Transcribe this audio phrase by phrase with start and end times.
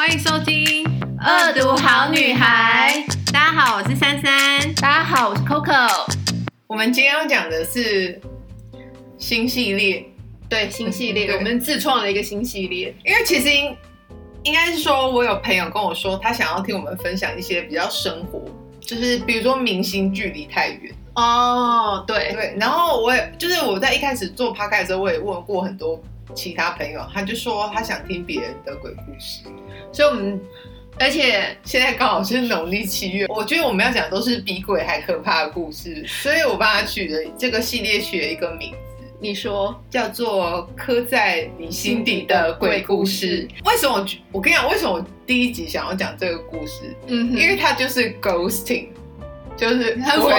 [0.00, 0.82] 欢迎收听
[1.20, 3.04] 《恶毒好女孩》。
[3.30, 4.74] 大家好，我是珊珊。
[4.76, 6.10] 大家好，我是 Coco。
[6.66, 8.18] 我们今天要讲的是
[9.18, 10.02] 新系列，
[10.48, 12.96] 对新系列，我们自创了一个新系列。
[13.04, 13.76] 因为其实应
[14.44, 18.42] 应该是说，我有朋友跟我说，他想要听我们分享一些比较生活，
[18.80, 22.56] 就是比如说明星距离太远，哦，对，对。
[22.58, 26.02] 然后我也就是我在一开始做 p 开的时候，我也问过很多
[26.34, 29.42] 其他朋友，他就说他想听别人的鬼故事。
[29.92, 30.40] 所以我们
[30.98, 38.76] 而且现在刚好是农历七月，我觉得我们要讲的都是比鬼还可怕的故事，所以我帮他取了这个系列取了一个名字。
[39.22, 43.46] 你说，叫做《刻在你心底的鬼故事》。
[43.70, 46.96] 为什么我我跟你讲，为什么我第一集想要讲这个故事？
[47.06, 48.88] 嗯哼，因为它就是 ghosting，
[49.58, 50.36] 就是很符合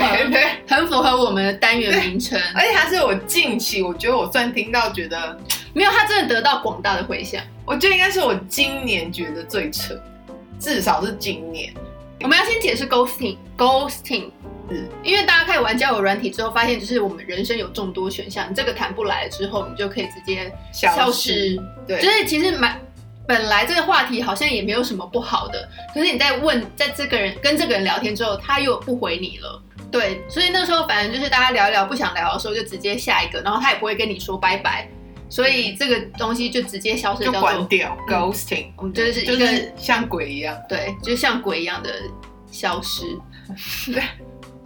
[0.68, 5.38] 很符合我们的单元名称， 而且它是我近期我觉得我算听到觉得，
[5.74, 7.42] 没有，他真的得到广大的回响。
[7.66, 9.94] 我觉得应该是我今年觉得最扯，
[10.60, 11.74] 至少是今年。
[12.22, 14.30] 我们要先解释 ghosting，ghosting
[14.70, 21.60] 嗯因为大家开始玩交友软体之后，发现就是我们人生有众多选项，你这个谈不来了之后，你就可以直接消失。
[21.88, 22.80] 对，就是其实蛮
[23.28, 29.62] 本来这个话题好像也没有什么不好的，可是你在问，在这个人跟这个人聊天之后，他又不回你了。
[29.92, 34.88] 对，所以那时候反正就是大家聊一聊，不想聊的时候就直接下一个，然后他也不会跟你说拜拜，
[35.32, 40.56] 所以这个东西就直接消失，就关掉嗯 ghosting，我们就是一就个是像鬼一样。
[40.68, 41.90] 对，就像鬼一样的
[42.52, 43.06] 消失。
[43.94, 44.04] 对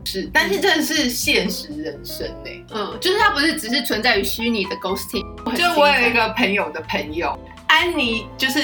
[0.04, 5.24] 是，但是这是现实人生呢、嗯，就是它不是只是存在于虚拟的 ghosting，
[5.56, 8.60] 就我有一个朋友的朋友，安妮，就是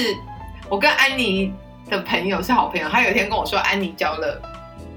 [0.70, 1.54] 我跟安妮
[1.88, 2.90] 的朋友是好朋友。
[2.90, 4.42] 她有一天跟我说，安妮交了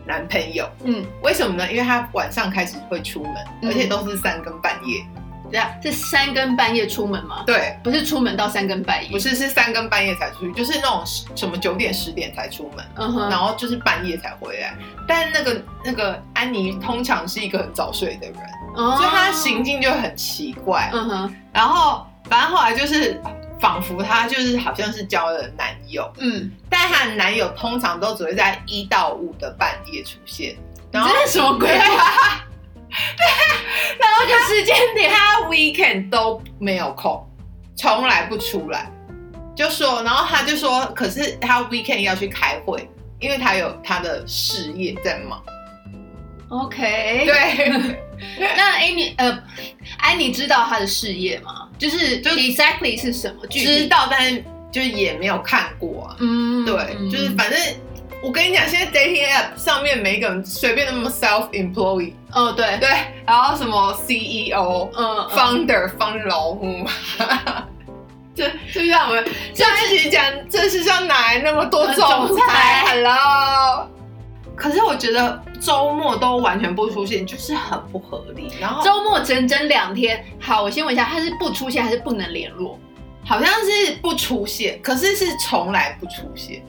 [0.06, 1.70] 男朋友，嗯，为什么呢？
[1.70, 5.04] 因为她晚上开始会出门，嗯而且都是三更半夜。
[5.50, 7.42] 对啊，是三更半夜出门吗？
[7.46, 11.02] 对，不是出门到三更半夜，不，是是三更半夜才出去，就是那种
[11.36, 14.74] 什么九点十点才出门，嗯哼，然后就是半夜才回来。
[15.06, 18.36] 但那个那个安妮通常是一个很早睡的人，
[18.74, 18.96] 哦。
[18.96, 20.90] 所以她行，径就很奇怪。
[20.92, 23.20] 嗯哼，然后反正后来就是
[23.60, 26.10] 仿佛她就是好像是交了男友。
[26.18, 30.56] 嗯，但她的男友通常都只会在一到五的半夜出现，
[30.90, 31.68] 然后这是什么鬼
[33.16, 33.60] 对啊
[33.98, 37.24] 然后就时间点，他 weekend 都没有空，
[37.76, 38.90] 从来不出来，
[39.56, 42.88] 就说，然后他就说，可是他 weekend 要去开会，
[43.20, 45.42] 因为他有他的事业在忙。
[46.50, 47.96] OK，，对，
[48.38, 49.42] 那 Amy 呃，
[49.98, 51.68] 安妮知道他的事业吗？
[51.78, 53.46] 就是就 exactly 是什么？
[53.48, 56.16] 知道，但是就是也没有看过啊。
[56.20, 57.58] 嗯对，嗯就是反正
[58.24, 62.88] 我跟你讲，现在 dating app 上面每一个人随便那么 self employed，哦，对，对，
[63.26, 66.86] 然后什么 CEO、嗯，嗯 founder 方老虎，
[68.34, 73.90] 就就像我们上一集讲，这世上哪来那么多总裁？Hello。
[74.56, 78.50] 可是我觉得周末都完全不出现，就是很不合理。
[78.58, 80.24] 然后周末整整两天。
[80.40, 82.78] 好，我先问一下，他是不出现还是不能联络？
[83.22, 86.62] 好像是不出现，可是是从来不出现。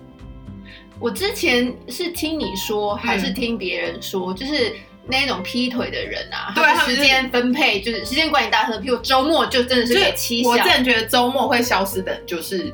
[1.00, 4.74] 我之前是听你说，还嗯是听别人说，就是
[5.08, 12.74] 那种劈腿的人啊，对时间分配就是时间管理大师，譬如周末就真的是就给七小我真的觉得周末会消失的，就是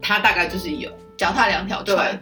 [0.00, 2.18] 他大概就是有脚踏两条船，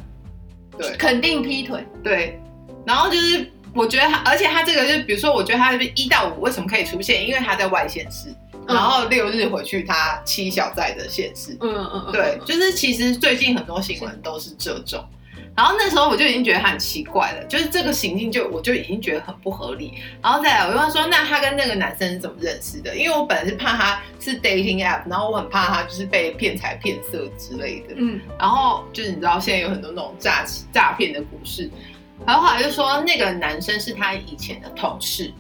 [0.77, 1.87] 对肯定劈腿。
[2.03, 2.39] 对，
[2.85, 7.27] 然后就是我觉得他，而且他这个就是，比如说，我觉得他一到五为什么可以出现？
[7.27, 8.29] 因为他在外县市，
[8.67, 11.57] 嗯然后六日回去他七小在的县市。
[11.61, 15.03] 嗯嗯嗯，对，就是其实最近很多新闻都是这种。
[15.59, 19.95] 然后那时候我就已经觉得他很奇怪了，就是这个行径就我就已经觉得很不合理。
[20.23, 22.97] 然后再来，我就问他说，那他跟那个男生是怎么认识的？
[22.97, 27.95] 因为我本来是怕他是 dating app，然后我很怕他就是被骗财骗色之类的。
[27.97, 31.69] 嗯然后就是你知道现在有很多那种诈欺诈骗的故事，
[32.25, 35.33] 然后后来就说那个男生是他以前的同事，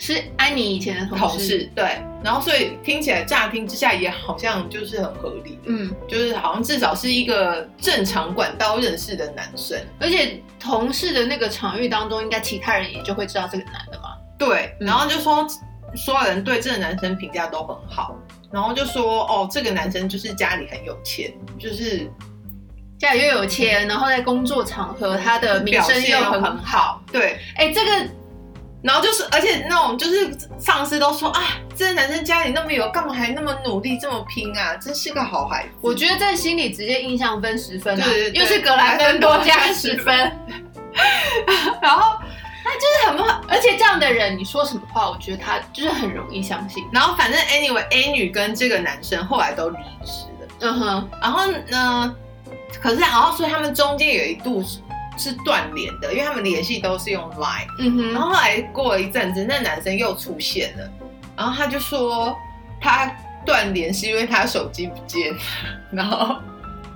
[0.00, 1.70] 是安妮以前的同同事。
[1.74, 14.16] 对，然后所以听起来乍听之下也好像就是很合理，嗯，就是好像至少是一个正常管道认识的男生，而且同事的那个场域当中，应该其他人也就会知道这个男的嘛。
[14.38, 15.46] 对，嗯然后就说
[15.94, 18.16] 所有人对这个男生评价都很好，
[18.50, 22.10] 然后就说哦这个男生就是家里很有钱，就是
[22.98, 26.56] 家里又有钱，然后在工作场合他的名声又很好。
[26.64, 28.08] 好，对，哎、这个
[28.82, 31.42] 然后就是，而且那种就是上司都说啊，
[31.76, 35.70] 这个男生家里那么有，干嘛还那么努力，这么拼啊，真是个好孩子。
[35.82, 40.16] 我觉得在心里直接印象分十分啊，对对对又是格兰芬多加十分，
[41.82, 42.18] 然后
[42.64, 43.42] 他就是很不好。
[43.48, 46.82] 而且这样的人，你说什么话，我觉得他就是很容易相信。
[46.90, 50.48] 然后反正 anyway，A 女跟这个男生后来都离职了。
[50.60, 52.14] 嗯哼，然后呢，
[52.80, 54.62] 可是然后所以他们中间有一度
[55.20, 57.68] 是是断联的，因为他们联系都是用 Line。
[57.78, 60.90] 嗯哼，然后后来过了一阵子，那男生又出现了，
[61.36, 62.34] 然后他就说
[62.80, 63.14] 他
[63.44, 65.34] 断联是因为他手机不见，
[65.92, 66.36] 然后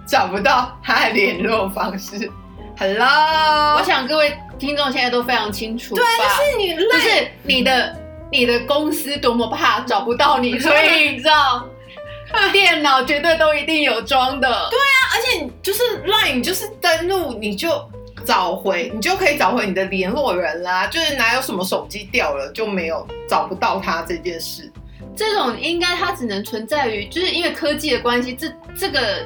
[0.06, 2.30] 找不到他的联络方式。
[2.78, 7.96] Hello，我想各位听众现在都非常清楚对，就，是你就赖是你的
[8.32, 11.64] 你的公司多么怕找不到你，所以你知道，
[12.52, 14.48] 电脑绝对都一定有装的。
[14.70, 17.70] 对啊，而且你就是 Line，你就是登录你就
[18.24, 20.86] 找回，你就可以找回你的联络人啦。
[20.86, 24.70] 就是哪有什么手机掉了就没有找不到他这件事。
[25.16, 29.24] 这种应该它只能存在于，就是因为科技的关系，这这个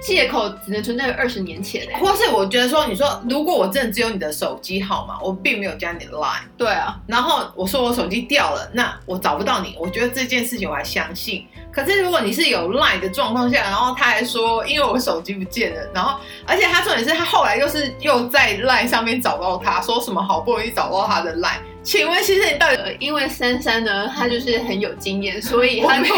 [0.00, 11.46] 借口只能存在于二十年前哎、或是我觉得说，你说如果我真的只有你的手机号码，我并没有加你的 Line，对啊，然后我说我手机掉了，那我找不到你，我觉得这件事情我还相信。
[11.74, 22.76] 可是如果你是有 Line 的状况下，然后他还说因为我手机不见了，然后而且他重点是他后来又是又在 Line 上面找到他，说什么好不容易找到他的 Line，请问先生你到底？
[22.76, 26.14] 呃，因为珊珊呢，她就是很有经验，所以她我没有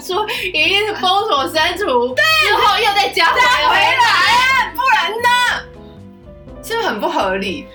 [0.00, 1.84] 说，一定是封锁删除，
[2.14, 3.96] 对，之后又再加回 回来。
[3.96, 5.28] 来，不然呢？
[6.62, 7.66] 是不是很不合理？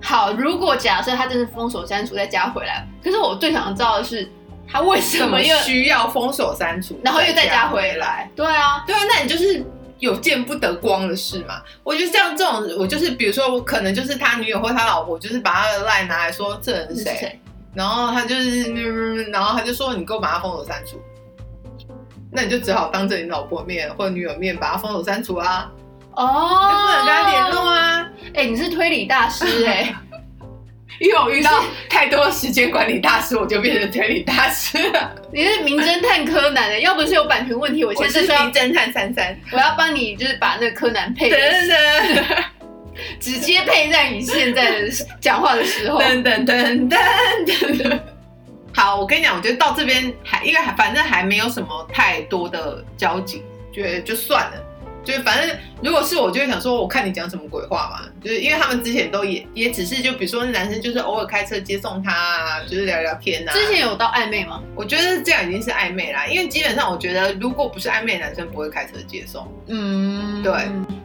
[0.00, 4.30] 好，如果假设他真是封锁删除再加回来，可是我最想知道的是，
[4.70, 7.96] 他为什怎么么又需要封锁删除，然后又再加回？
[7.96, 8.30] 来？
[8.36, 9.64] 对啊，对啊，那你就是
[9.98, 11.62] 有见不得光的事嘛。
[11.82, 17.40] 我觉得像这种，我就是比如说，我可能就是他女友或他老婆，就是把他的赖拿来说这人是谁，？
[17.74, 21.00] 然后他就是，嗯然后他就说你给我把他封锁删除，
[22.30, 25.70] 那你就只好当着你老婆面或者女友面把他封锁删除啊，
[26.12, 27.70] 哦，就不能跟他联络。
[27.70, 28.08] 啊。
[28.34, 29.94] 哎、你是推理大师哎、
[31.00, 35.14] 因为我遇到太多时间管理大师，我就变成推理大师了。
[35.32, 41.30] 你是名侦探柯南的，要不是有版权问题，我我是现在是名侦探三三，我要帮你就是把那个柯南配
[43.20, 44.90] 直接配在你现在的
[45.20, 46.00] 讲话的时候。
[46.00, 48.00] 噔噔噔噔噔噔。
[48.74, 54.64] 好，我跟你讲，我觉得到这边还因为还反正还没有什么太多的交集，觉得就算了。
[55.08, 58.06] 就是反正如果是我，就会想说，我看你讲什么鬼话嘛。
[58.22, 63.52] 就是因为他们之前都也也只是就比如说男生就是偶尔开车接送他啊，就是聊聊天啊。
[63.54, 64.62] 之前有到暧昧吗？
[64.76, 69.50] 我觉得这样已经是暧昧啦，因为基本上我觉得如果不是暧昧，男生不会开车接送。
[69.68, 70.52] 嗯，对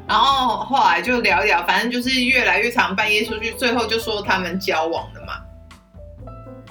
[0.05, 5.39] 然后后来就聊一聊，反正就是越来越常半夜出去，最后就说他们交往了嘛。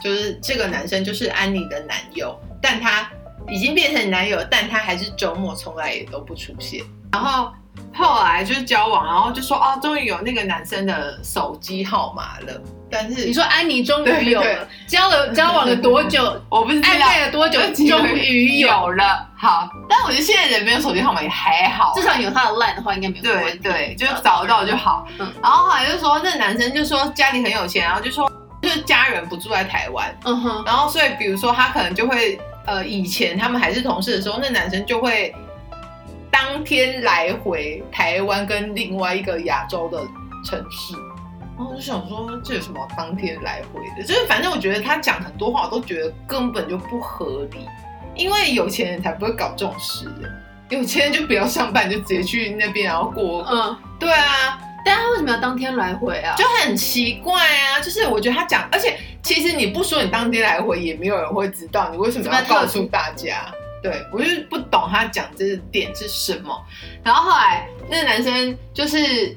[0.03, 3.11] 就是这个男生就是安妮的男友，但他
[3.49, 6.85] 已经变成男友，但他还是周末从来也都不出现。
[7.13, 7.53] 然后
[7.95, 12.61] 后来就是交往，然后就说哦，终于有那个男生的手机号码了，
[12.91, 16.41] 但是你说安妮终于有对了，交了 交往了多久？
[16.49, 17.61] 我不知道暧昧了多久？
[17.89, 19.29] 终于有，有了。
[19.37, 23.23] 好，但我觉得现在人没有手机号码也还好，至少有他的 line 的话，应该没有。
[23.23, 25.07] 对对，就找到就好。
[25.19, 28.31] 嗯然后后来就说那男生就说家里很有钱，然后就说
[28.63, 35.35] 就是家人不住在台湾，嗯哼，然后所以比如说他可能就会呃以前他们还是同事的时候，那男生就会
[36.33, 39.99] 当天来回台湾跟另外一个亚洲的
[40.45, 40.95] 城市。
[41.55, 44.03] 然后我就想说，这有什么当天来回的？
[44.03, 47.69] 就是反正我觉得他讲很多话，我都觉得根本就不合理。
[48.15, 50.29] 因为有钱人才不会搞这种事的，
[50.71, 53.43] 有钱人就不要上班，就直接去那边然后过。
[53.49, 56.35] 嗯，对啊，但他为什么要当天来回啊？
[56.37, 57.81] 就很奇怪啊。
[57.81, 63.53] 就是我觉得他讲，而且其实你不说你当天来回，也没有人会知道你为什么要告诉大家。
[63.83, 66.65] 对我就是不懂他讲这个点是什么。
[67.03, 69.37] 然后后来那个男生就是。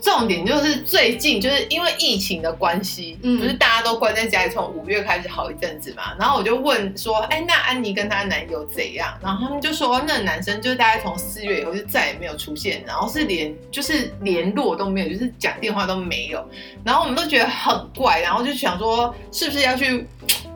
[0.00, 6.14] 重点就是最近就是因为疫情的关系，嗯不是大家都关在家里，从五月开始好一阵子嘛。
[6.18, 9.16] 然后我就问说，哎，那安妮跟她男友怎样？
[9.22, 16.44] 然后他们就说，那个男生就是大概从四月以后就再也没有出现，然后是连就是联络都没有，就是讲电话都没有。
[16.84, 20.06] 然后我们都觉得很怪，然后就想说，是不是要去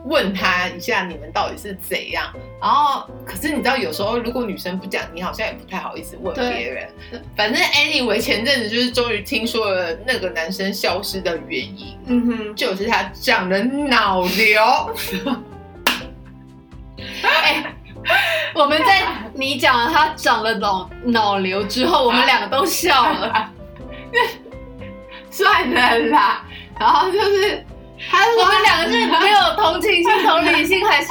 [0.05, 2.31] 问他一下你们到底是怎样？
[2.61, 6.87] 然后可是你知道，有时候如果女生不讲，你好像也不太好意思问别人。
[7.35, 14.61] 反正 anyway，前阵子就是终于听说了那个男生消失的原因，嗯哼，就是他长了脑瘤。
[17.23, 17.63] 哎、
[18.53, 23.49] 我们在你讲了他长了脑脑瘤之后，我们两个都笑了。
[25.31, 26.43] 算了啦，
[26.77, 27.65] 然后就是
[28.11, 31.07] 他我们两个是没有同情心、同理心，还是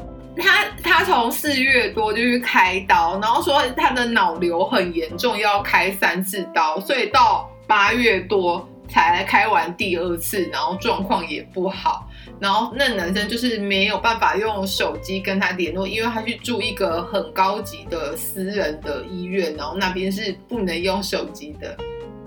[0.40, 12.08] 他他从四月多就去开刀，然后说他的脑瘤很严重，要开三次刀，所以到八月多才开完第二次，然后状况也不好。
[12.40, 21.76] 然后那男生就是没有办法用手机跟他联络，因为他去住一个很高级的私人的医院，然后那边是不能用手机的，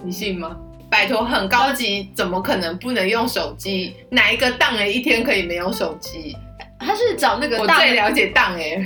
[0.04, 0.56] 你信吗？
[0.90, 3.96] 拜托，很高级，怎么可能不能用手机？
[4.10, 6.36] 哪一个档人一天可以没有手机？
[6.78, 8.86] 他是找那个我最了解档哎，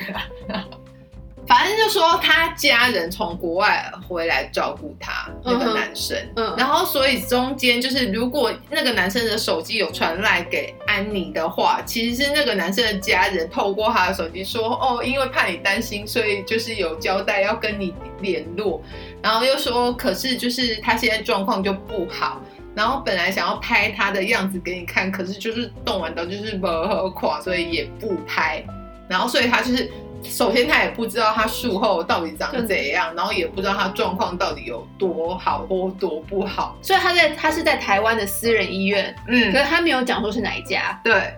[1.47, 18.81] 反正就说他家人从国外回来照顾他那个男生，嗯然后所以中间就是如果那个男生的手机有传来给安妮的话，其实是那个男生的家人透过他的手机说，哦，因为怕你担心，所以就是有交代要跟你联络，
[19.21, 22.41] 然后又说，可是就是他现在状况就不好。
[22.73, 28.61] 然后本来想要拍他的样子给你看，可是就是动完刀就是不合垮，所以也不拍。
[29.07, 29.89] 然后所以他就是，
[30.29, 36.77] 首先他也不知道他术后到底长怎样，然后也不知道他状况到底有多好或多不好。
[36.81, 41.33] 所以他在他是在台湾的私人医院，嗯可，是他没有讲说是哪一家，对，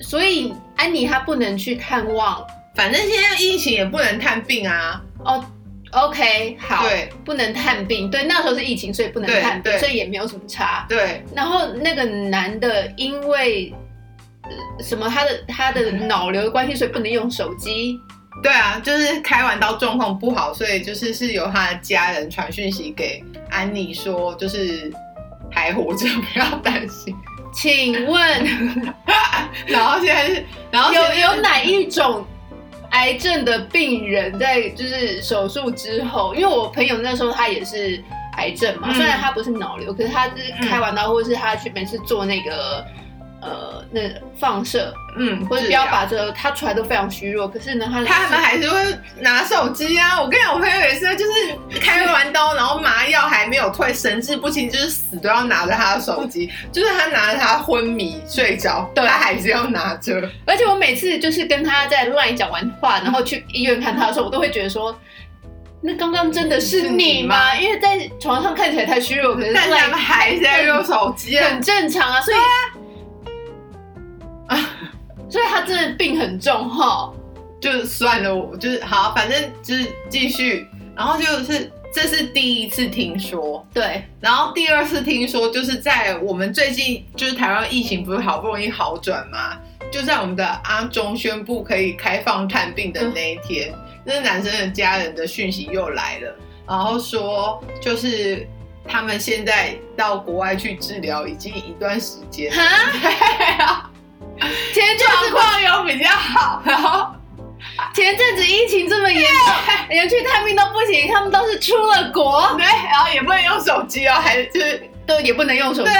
[0.00, 2.46] 所以安妮她不能去探望。
[2.74, 5.02] 反正现在疫情也不能探病啊。
[5.24, 5.44] 哦
[5.92, 8.10] ，OK，好，对不能探病。
[8.10, 10.84] 对，那时候是疫情，所以不能探病，所以也没有什么差。
[10.88, 13.74] 对，然后那个男的因为。
[14.78, 15.08] 呃什么？
[15.08, 18.00] 他的他的脑瘤的关系，所以不能用手机。
[18.42, 24.92] 对啊，就是开完刀状况不好，所以就是是由他的家人传讯息给安妮说，就是
[25.50, 27.16] 还活着， 不要担心。
[27.52, 28.44] 请问
[29.66, 32.22] 然后现在是，然后有有哪一种
[32.90, 36.34] 癌症的病人在就是手术之后？
[36.34, 38.02] 因为我朋友那时候他也是
[38.36, 40.32] 癌症嘛，嗯虽然他不是脑瘤，可是他是
[40.68, 42.84] 开完刀，或者是他去每次做那个
[43.46, 44.00] 呃那
[44.38, 47.48] 放射嗯，或者治疗标靶之后，他出来都非常虚弱。
[47.48, 48.78] 可是呢，他他们还是会
[49.20, 50.20] 拿手机啊！
[50.20, 60.28] 我跟你讲，我朋友也是，就是开完刀，然后麻药还没有退，神志不清，就是死都要拿着他的手机，就是他拿着他昏迷睡着，对他还是要拿着。
[60.44, 64.98] 而且我每次就是跟他在 LINE 讲完话，然后去医院看他的时候，我都会觉得说。
[65.82, 67.54] 那刚刚真的是你吗？
[67.54, 71.62] 因为在床上看起来太虚弱，可是他们还在用手机啊很！
[71.62, 72.42] 正常啊，所以啊，
[75.30, 77.12] 所以他真的病很重哈。
[77.60, 80.68] 就算了，我就是好，反正就是继续。
[80.94, 89.58] 然后就是这是第一次听说，对，然后第二次听说，就是在我们最近就是台湾疫情不是好不容易好转吗？
[89.90, 93.72] 就在我们的阿中宣布可以开放探病的那一天，
[94.04, 96.34] 那男生的家人的讯息又来了，
[96.66, 98.46] 然后说就是
[98.86, 102.52] 他们现在到国外去治疗已经一段时间
[104.72, 107.14] 前阵子状况有比较好，然后
[107.94, 109.54] 前阵子疫情这么严重，
[109.88, 115.90] 连去探病都不行，他们都是出了国，对，然后也不能用手机哦，还就是都也不能用手机。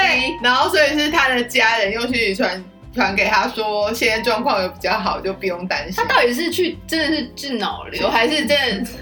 [0.43, 2.64] 然后所以是他的家人又去传
[2.95, 6.14] 传给他说，现在状况有比较好，就不用担心他。
[6.14, 8.90] 到底是去真的是治脑瘤，还是真的？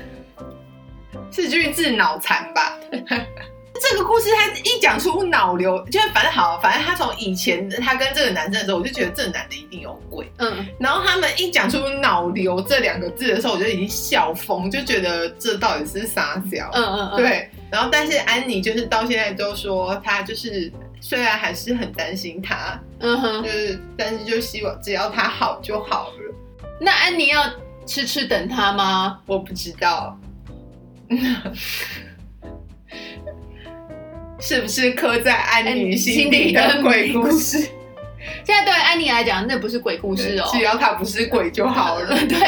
[1.31, 2.75] 是去治脑残吧？
[3.95, 10.29] 这个故事他一讲出脑瘤，就是反正好，反正他从以前他跟这个男生的时候，我就觉得这男的一定有鬼。
[10.39, 16.69] 嗯，然后他们一讲出脑瘤这两个字的时候，我就已经笑疯，就觉得这到底是啥小？
[16.73, 23.49] 嗯嗯嗯，，对，然后但是安妮就是到现在都说她就是虽然还是很担心他，嗯哼就。
[23.49, 26.35] 是但是就希望只要他好就好了。
[26.81, 27.49] 那安妮要
[27.87, 29.21] 痴痴等他吗？
[29.27, 30.19] 我不知道，
[34.45, 37.61] 是不是刻在安妮心底的鬼故事？
[38.45, 40.47] 现在对安妮来讲，那不是鬼故事哦。
[40.53, 42.09] 只要他不是鬼就好了。
[42.29, 42.39] 对，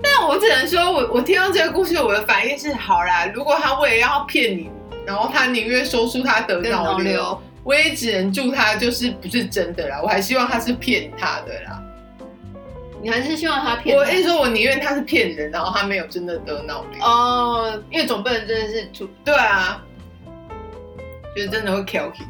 [0.00, 3.26] 但我只能说，我我听到这个故事，我的反应是好啦。
[3.34, 4.70] 如果他为了要骗你，
[5.04, 9.98] 然后他宁愿说出他得脑瘤，我也只能祝他就是不是真的啦。
[10.00, 11.82] 我还希望他是骗他的啦。
[13.02, 17.04] 你还是希望他骗我跟你说，我宁愿他是骗人，然后他没有真的得脑瘤。
[17.04, 19.08] 哦，因为总不能真的是出。
[19.24, 19.82] 对啊，
[21.34, 22.26] 就是真的会 kill him。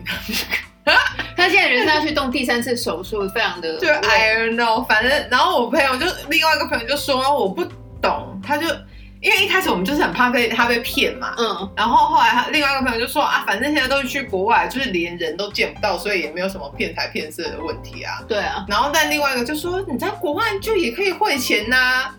[1.37, 7.64] 他现在人是要去动第三次手术，非常的就 I don't know，反正然后我朋友就另外一个朋友就说我不
[8.02, 8.66] 懂，他就
[9.21, 18.21] 因为一开始我们就是很怕被他被骗嘛，嗯然后后来他另外一个朋友就说啊，反正现在都是去国外，就是连人都见不到，所以也没有什么骗财骗色的问题啊。
[18.26, 22.11] 对啊，然后但另外一个就说你在国外就也可以汇钱呐、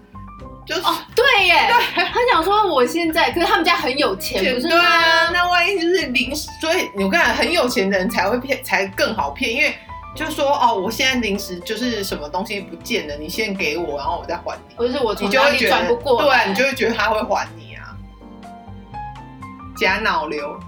[0.65, 2.03] 就是哦对耶，对。
[2.05, 9.75] 他想说我现在，可是他们家很有钱，不是对啊，那万一就是临时，所以我跟你讲，很有钱的人才会骗，才更好骗，因为
[10.15, 17.95] 就说哦，我现在临时就是什么东西不见了，你先给我，然后我再还你，不是我你从哪里就会觉得转不过，对，你就会觉得他会还你啊。
[19.77, 20.59] 假脑瘤，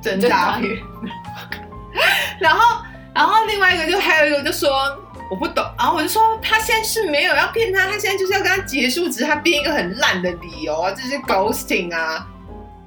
[0.00, 0.70] 真诈骗。
[2.40, 2.82] 然后，
[3.14, 4.96] 然后另外一个就还有一个就说
[5.32, 12.26] 我不懂，然后我就说他现在是没有要骗他，他现在就是要跟他结束，只是他编一个很烂的理由啊，这是 ghosting 啊。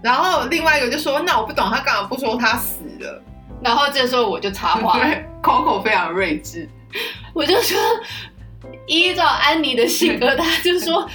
[0.03, 3.19] 然后另外一个就说那我不懂，他干嘛不说他死了？
[3.63, 6.69] 然后这时候我就插话，对， Coco 非常睿智，
[7.33, 7.75] 我就说，
[8.85, 11.09] 依照安妮的性格， 她就说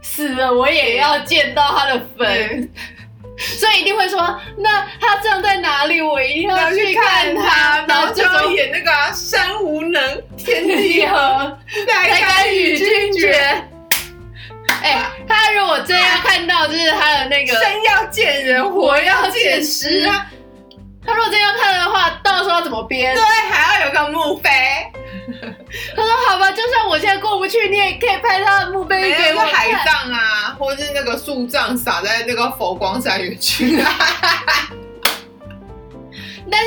[0.00, 2.72] 死了我也要见到他的坟，
[3.58, 4.20] 所以一定会说，
[4.58, 11.58] 那他葬在哪里，我一定要去去看他，然然后就要演那个啊山无能， 天地合，
[11.88, 13.64] 才才敢与君绝。
[14.82, 20.26] 哎、他如果这样看到，就是他的那个， 生要见人，活要见尸啊！
[21.06, 24.50] 他如果这样看的话，到时候要怎么编对？，还要有个墓碑，
[25.96, 29.68] 他说好吧，就算我现在过不去，你也可以拍他的墓碑没给我有海。
[29.84, 33.90] 葬啊，或者是那个树葬撒在那个佛光山园区啊。
[36.50, 36.66] 但是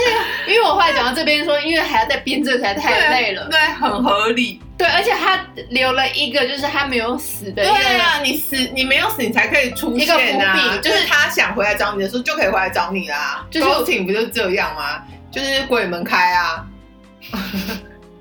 [0.51, 3.47] 因为我后来讲到这边说，因为还要再编这才太累了。
[3.51, 4.59] 对，很合理。
[4.77, 5.39] 对，而且他
[5.69, 10.53] 留了一个就是他没有死的对一个，啊，你死你没有死，你才可以出一个现啊。
[10.55, 13.45] 伏笔就是他想回来找你的时候，就可以回来找你啦。
[13.51, 15.01] 就是 ghosting 不就是这样吗？
[15.31, 16.65] 就是鬼门开啊。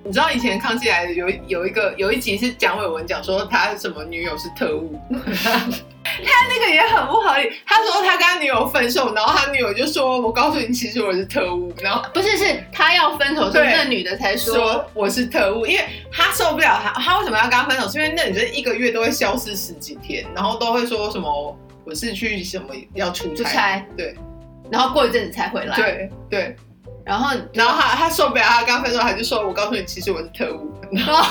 [0.05, 7.51] 你知道以前康熙来的有有一个有一集是蒋伟文讲说他什么女友是特务， 他那个也很不合理。
[7.67, 17.89] 他说他跟他女友分手，然后他女友就说：“我告诉你，其实我是特务。”然后不是是他要分手，是对那女的才说，说我是特务，因为他受不了他，他为什么要跟他分手？
[17.89, 24.15] 是因为那女生一个月都会消失十几天，然后都会说什么我是去什么要出差，出差，对。
[24.71, 26.57] 然后过一阵子才回来，，对对，
[27.05, 31.25] 然后然后他他受不了，他跟他分手，他就说我告诉你，其实我是特务，然 后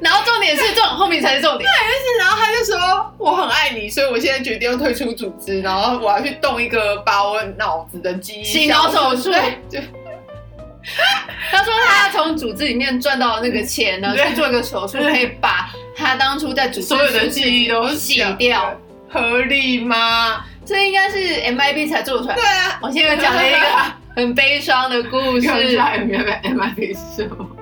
[0.00, 9.32] 然后重点是这种后面才是重点，对，是然后他就说我很爱你，所以我现在决定要退出组织，然后我要去动一个把我脑子的记忆洗脑手术
[9.68, 9.80] 就
[11.50, 18.74] 他说他要从组织里面赚到那个钱呢，对去做一个手术，可以把他当初在组织所有的记忆都洗掉，
[19.10, 20.44] 合理吗？
[20.68, 22.46] 这应该是 MIB 才做出来的对。
[22.46, 23.58] 啊，我现在讲了一个
[24.14, 27.56] 很悲伤的故事，有人 M M I P 是什么？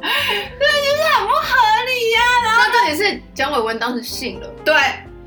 [0.00, 1.56] 很不合
[1.86, 4.74] 理呀、那重点是蒋伟文当时信了，对，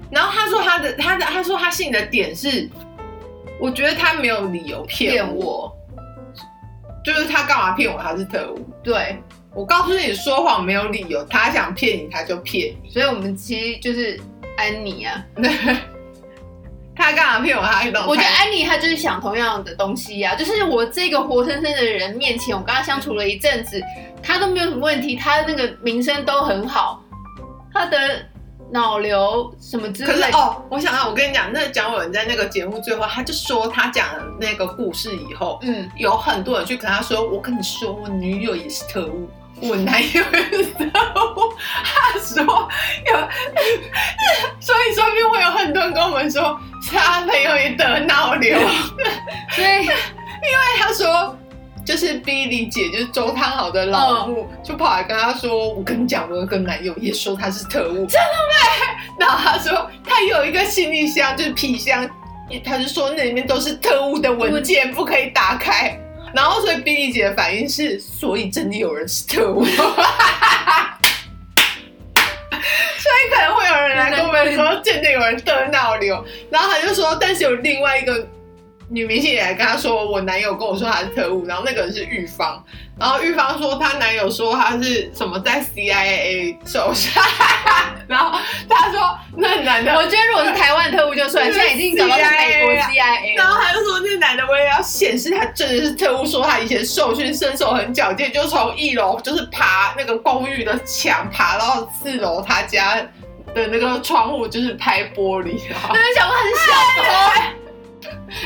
[0.10, 2.70] 然后他说他的他的他说他信的点是，
[3.60, 5.78] 我觉得他没有理由骗骗我，我，
[7.04, 8.02] 就是他干嘛骗我？
[8.02, 8.66] 他是特务。
[8.82, 9.22] 对，
[9.54, 12.90] 我告诉你，说谎没有理由，他想骗你他就骗你。
[12.90, 14.18] 所以我们其实就是
[14.56, 15.22] 安妮啊。
[17.12, 17.64] 他干嘛骗我？
[17.64, 18.06] 他懂。
[18.08, 23.82] 我觉得安妮她就是想同样的东西呀、就是我这个活生生的人面前，我跟他相处了一阵子，
[24.24, 27.04] 他都没有什么问题，他那个名声都很好，
[27.74, 27.98] 他的
[28.72, 39.30] 脑瘤什么之类，可是哦，我想到，我跟你讲，那蒋伟文在那个节目最后，他就说他讲了那个故事以后，嗯，有很多人去跟他说：“我跟你说，我女友也是特务，
[39.62, 41.52] 我男友也是特务。”
[41.84, 43.14] 他说有，
[44.62, 46.58] 所以说不定会有很多人跟我们说，
[47.52, 48.58] 他朋友也得脑瘤，
[49.52, 51.38] 所以 因为他说。
[51.84, 58.54] 就是 Billy 姐，就是周汤豪的老母，就跑来跟他说：“我跟你讲，我有个男友也说他是特务，真的吗？”
[59.20, 62.08] 然后他说他有一个行李箱，就是皮箱，
[62.64, 66.00] 他就说那里面都是特务的文件，不可以打开。
[66.36, 69.66] 然后所以 Billy 姐的反应是，所以真的有人是特务。
[74.44, 76.26] 人来跟我们说，真的有人得脑瘤。
[76.50, 78.28] 然后他就说，但是有另外一个
[78.90, 82.64] 女明星也来跟他说，我男友跟我说他是特务，然后那个人是玉芳，
[83.00, 87.22] 然后玉芳说她男友说他是什么在 CIA 手下，
[88.08, 93.48] 然后他说那男的我觉得如果是台湾特务就算，现在已经找到美国 CIA 然。
[93.48, 103.02] 后他就说，那男的我也要显示他真的是特务，说他以前受训身手很矫健，就从一楼就是爬那个公寓的墙，爬到四楼他家
[103.54, 105.54] 的那个窗户，就是拍玻璃。
[105.54, 105.60] 有
[106.16, 107.10] 想过他是小偷。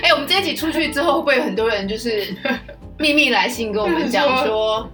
[0.01, 2.35] 哎、我们这一集出去之后，会不会有很多人就是
[2.97, 4.89] 秘密来信跟我们讲说，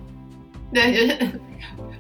[0.74, 1.18] 对，就是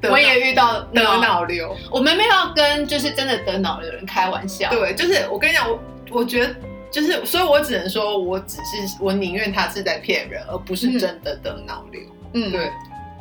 [0.01, 1.75] 得 我也遇到得脑，脑瘤。
[1.89, 4.69] 我们没有要跟就是真的得脑瘤的人开玩笑。
[4.69, 5.79] 对，就是我跟你讲，我
[6.11, 6.55] 我觉得
[6.91, 12.01] 就是，所以我只能说，我只是我宁愿他是在骗人，而不是真的得脑瘤。
[12.33, 12.71] 嗯，对。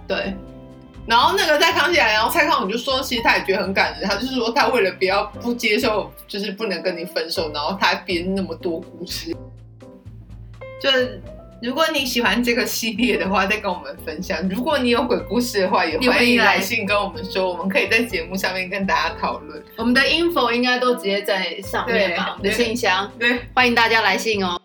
[0.08, 0.34] 对，
[1.06, 9.34] 然后那个在康熙来，然后蔡康永就说，其实他也觉得很感人，他就是说他为了不要不接受，就是不能跟你分手，然后他编那么多故事。
[10.80, 10.88] 就
[11.60, 19.62] 如果你喜欢这个系列的话，再跟我们分享；如果你有鬼故事的话，也欢迎来信跟我们说，我们可以在节目上面跟大家讨论。
[19.76, 24.60] 我们的 info 应该都直接在上面吧，我们的信箱，对，欢迎大家来信哦。